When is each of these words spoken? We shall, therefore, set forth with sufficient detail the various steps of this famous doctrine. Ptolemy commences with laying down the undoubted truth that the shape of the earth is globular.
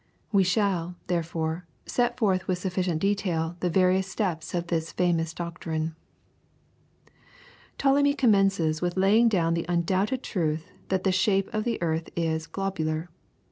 We 0.31 0.43
shall, 0.43 0.95
therefore, 1.05 1.67
set 1.85 2.17
forth 2.17 2.47
with 2.47 2.57
sufficient 2.57 3.01
detail 3.01 3.55
the 3.59 3.69
various 3.69 4.07
steps 4.07 4.55
of 4.55 4.65
this 4.65 4.91
famous 4.91 5.31
doctrine. 5.31 5.95
Ptolemy 7.77 8.15
commences 8.15 8.81
with 8.81 8.97
laying 8.97 9.29
down 9.29 9.53
the 9.53 9.67
undoubted 9.69 10.23
truth 10.23 10.65
that 10.87 11.03
the 11.03 11.11
shape 11.11 11.53
of 11.53 11.65
the 11.65 11.79
earth 11.83 12.09
is 12.17 12.47
globular. 12.47 13.11